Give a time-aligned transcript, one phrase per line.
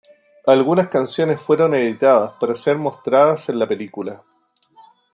[0.47, 4.23] Algunas canciones fueron editadas para ser mostradas en la película.